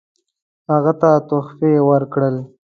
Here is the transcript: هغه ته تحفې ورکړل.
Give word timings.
هغه 0.71 0.93
ته 1.01 1.09
تحفې 1.29 1.73
ورکړل. 1.89 2.35